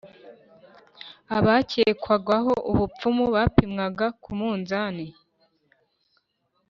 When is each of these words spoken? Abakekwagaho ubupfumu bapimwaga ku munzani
Abakekwagaho 1.37 2.53
ubupfumu 2.71 3.25
bapimwaga 3.35 4.07
ku 4.21 4.31
munzani 4.39 5.07